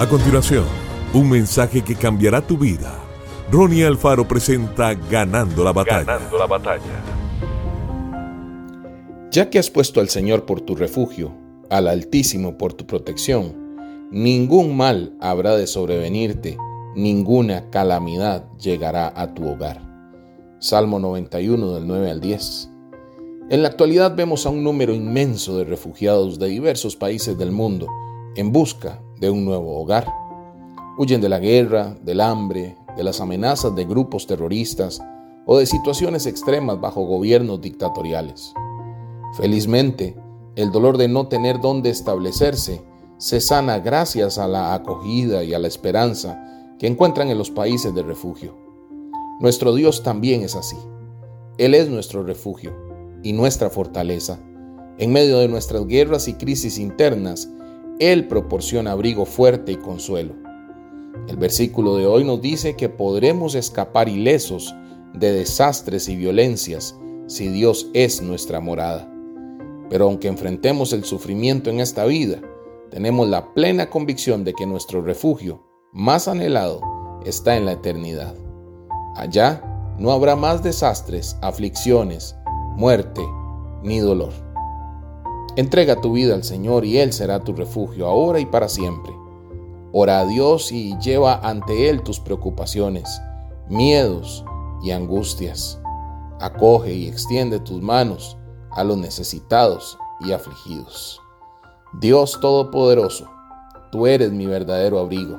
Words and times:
A 0.00 0.08
continuación, 0.08 0.64
un 1.12 1.28
mensaje 1.28 1.84
que 1.84 1.94
cambiará 1.94 2.40
tu 2.40 2.56
vida. 2.56 2.98
Ronnie 3.52 3.84
Alfaro 3.84 4.26
presenta 4.26 4.94
Ganando 4.94 5.62
la 5.62 5.74
batalla. 5.74 6.04
Ganando 6.04 6.38
la 6.38 6.46
batalla. 6.46 7.04
Ya 9.30 9.50
que 9.50 9.58
has 9.58 9.68
puesto 9.68 10.00
al 10.00 10.08
Señor 10.08 10.46
por 10.46 10.62
tu 10.62 10.74
refugio, 10.74 11.34
al 11.68 11.86
Altísimo 11.86 12.56
por 12.56 12.72
tu 12.72 12.86
protección, 12.86 14.08
ningún 14.10 14.74
mal 14.74 15.14
habrá 15.20 15.54
de 15.54 15.66
sobrevenirte, 15.66 16.56
ninguna 16.96 17.68
calamidad 17.68 18.50
llegará 18.56 19.12
a 19.14 19.34
tu 19.34 19.46
hogar. 19.46 19.82
Salmo 20.60 20.98
91 20.98 21.74
del 21.74 21.86
9 21.86 22.10
al 22.10 22.22
10. 22.22 22.70
En 23.50 23.60
la 23.60 23.68
actualidad 23.68 24.16
vemos 24.16 24.46
a 24.46 24.48
un 24.48 24.64
número 24.64 24.94
inmenso 24.94 25.58
de 25.58 25.64
refugiados 25.64 26.38
de 26.38 26.48
diversos 26.48 26.96
países 26.96 27.36
del 27.36 27.52
mundo 27.52 27.86
en 28.34 28.50
busca 28.50 29.02
de 29.20 29.30
un 29.30 29.44
nuevo 29.44 29.80
hogar. 29.80 30.12
Huyen 30.98 31.20
de 31.20 31.28
la 31.28 31.38
guerra, 31.38 31.94
del 32.02 32.20
hambre, 32.20 32.76
de 32.96 33.04
las 33.04 33.20
amenazas 33.20 33.74
de 33.74 33.84
grupos 33.84 34.26
terroristas 34.26 35.00
o 35.46 35.58
de 35.58 35.66
situaciones 35.66 36.26
extremas 36.26 36.80
bajo 36.80 37.02
gobiernos 37.02 37.60
dictatoriales. 37.60 38.52
Felizmente, 39.36 40.16
el 40.56 40.72
dolor 40.72 40.98
de 40.98 41.08
no 41.08 41.28
tener 41.28 41.60
dónde 41.60 41.90
establecerse 41.90 42.82
se 43.18 43.40
sana 43.40 43.78
gracias 43.78 44.38
a 44.38 44.48
la 44.48 44.74
acogida 44.74 45.44
y 45.44 45.54
a 45.54 45.58
la 45.58 45.68
esperanza 45.68 46.42
que 46.78 46.86
encuentran 46.86 47.28
en 47.28 47.38
los 47.38 47.50
países 47.50 47.94
de 47.94 48.02
refugio. 48.02 48.56
Nuestro 49.40 49.74
Dios 49.74 50.02
también 50.02 50.42
es 50.42 50.56
así. 50.56 50.76
Él 51.58 51.74
es 51.74 51.88
nuestro 51.88 52.22
refugio 52.22 52.74
y 53.22 53.32
nuestra 53.32 53.70
fortaleza. 53.70 54.40
En 54.98 55.12
medio 55.12 55.38
de 55.38 55.48
nuestras 55.48 55.86
guerras 55.86 56.28
y 56.28 56.34
crisis 56.34 56.78
internas, 56.78 57.48
él 58.00 58.26
proporciona 58.26 58.92
abrigo 58.92 59.26
fuerte 59.26 59.72
y 59.72 59.76
consuelo. 59.76 60.34
El 61.28 61.36
versículo 61.36 61.96
de 61.96 62.06
hoy 62.06 62.24
nos 62.24 62.40
dice 62.40 62.74
que 62.74 62.88
podremos 62.88 63.54
escapar 63.54 64.08
ilesos 64.08 64.74
de 65.14 65.32
desastres 65.32 66.08
y 66.08 66.16
violencias 66.16 66.96
si 67.26 67.48
Dios 67.48 67.88
es 67.94 68.22
nuestra 68.22 68.58
morada. 68.58 69.08
Pero 69.90 70.06
aunque 70.06 70.28
enfrentemos 70.28 70.92
el 70.92 71.04
sufrimiento 71.04 71.70
en 71.70 71.80
esta 71.80 72.04
vida, 72.06 72.40
tenemos 72.90 73.28
la 73.28 73.52
plena 73.54 73.90
convicción 73.90 74.44
de 74.44 74.54
que 74.54 74.66
nuestro 74.66 75.02
refugio 75.02 75.62
más 75.92 76.26
anhelado 76.26 76.80
está 77.24 77.56
en 77.56 77.66
la 77.66 77.72
eternidad. 77.72 78.34
Allá 79.14 79.62
no 79.98 80.10
habrá 80.12 80.36
más 80.36 80.62
desastres, 80.62 81.36
aflicciones, 81.42 82.34
muerte 82.76 83.20
ni 83.82 83.98
dolor. 83.98 84.49
Entrega 85.56 86.00
tu 86.00 86.12
vida 86.12 86.34
al 86.34 86.44
Señor 86.44 86.84
y 86.84 86.98
Él 86.98 87.12
será 87.12 87.40
tu 87.40 87.52
refugio 87.52 88.06
ahora 88.06 88.38
y 88.38 88.46
para 88.46 88.68
siempre. 88.68 89.12
Ora 89.92 90.20
a 90.20 90.24
Dios 90.24 90.70
y 90.70 90.96
lleva 90.98 91.40
ante 91.42 91.90
Él 91.90 92.02
tus 92.02 92.20
preocupaciones, 92.20 93.20
miedos 93.68 94.44
y 94.82 94.92
angustias. 94.92 95.80
Acoge 96.40 96.94
y 96.94 97.08
extiende 97.08 97.58
tus 97.58 97.82
manos 97.82 98.36
a 98.70 98.84
los 98.84 98.96
necesitados 98.96 99.98
y 100.20 100.30
afligidos. 100.32 101.20
Dios 102.00 102.38
Todopoderoso, 102.40 103.28
tú 103.90 104.06
eres 104.06 104.30
mi 104.30 104.46
verdadero 104.46 105.00
abrigo. 105.00 105.36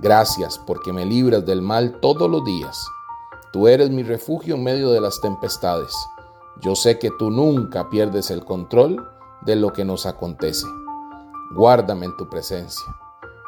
Gracias 0.00 0.58
porque 0.66 0.92
me 0.92 1.04
libras 1.04 1.44
del 1.44 1.60
mal 1.60 2.00
todos 2.00 2.30
los 2.30 2.42
días. 2.44 2.82
Tú 3.52 3.68
eres 3.68 3.90
mi 3.90 4.02
refugio 4.02 4.54
en 4.54 4.64
medio 4.64 4.90
de 4.90 5.02
las 5.02 5.20
tempestades. 5.20 5.94
Yo 6.62 6.74
sé 6.74 6.98
que 6.98 7.10
tú 7.18 7.30
nunca 7.30 7.90
pierdes 7.90 8.30
el 8.30 8.44
control 8.44 9.06
de 9.44 9.56
lo 9.56 9.72
que 9.72 9.84
nos 9.84 10.06
acontece. 10.06 10.66
Guárdame 11.54 12.06
en 12.06 12.16
tu 12.16 12.28
presencia. 12.28 12.86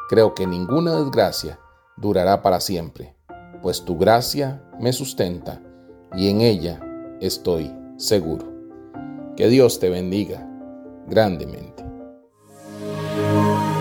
Creo 0.09 0.33
que 0.33 0.47
ninguna 0.47 0.95
desgracia 0.95 1.59
durará 1.97 2.41
para 2.41 2.59
siempre, 2.59 3.15
pues 3.61 3.83
tu 3.83 3.97
gracia 3.97 4.63
me 4.79 4.93
sustenta 4.93 5.61
y 6.15 6.29
en 6.29 6.41
ella 6.41 6.79
estoy 7.19 7.73
seguro. 7.97 8.45
Que 9.35 9.49
Dios 9.49 9.79
te 9.79 9.89
bendiga 9.89 10.47
grandemente. 11.07 11.85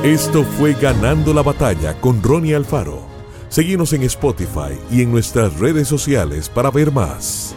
Esto 0.03 0.45
fue 0.45 0.75
Ganando 0.75 1.33
la 1.33 1.43
Batalla 1.43 1.99
con 2.01 2.23
Ronnie 2.23 2.55
Alfaro. 2.55 3.01
Seguimos 3.49 3.93
en 3.93 4.03
Spotify 4.03 4.79
y 4.91 5.03
en 5.03 5.11
nuestras 5.11 5.59
redes 5.59 5.89
sociales 5.89 6.49
para 6.49 6.71
ver 6.71 6.93
más. 6.93 7.55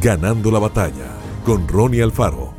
Ganando 0.00 0.50
la 0.50 0.58
Batalla 0.58 1.10
con 1.44 1.66
Ronnie 1.66 2.02
Alfaro. 2.02 2.57